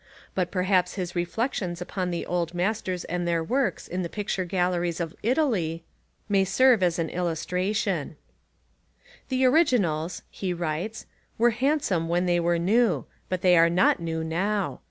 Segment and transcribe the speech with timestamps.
[0.33, 4.99] But perhaps his reflections upon the old masters and their works in the picture galleries
[4.99, 5.83] of Italy
[6.27, 8.15] may serve as an illustration:
[9.29, 11.05] "The originals," he writes,
[11.37, 14.79] "were handsome when they were new, but they are not new now.